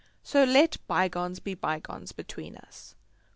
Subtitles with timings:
[0.23, 2.95] So let bygones be bygones between us.